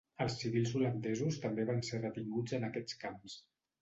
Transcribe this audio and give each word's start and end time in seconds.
Els 0.23 0.37
civils 0.43 0.71
holandesos 0.77 1.37
també 1.45 1.65
van 1.71 1.85
ser 1.91 1.99
retinguts 2.03 2.57
en 2.59 2.67
aquests 2.71 2.99
camps. 3.05 3.37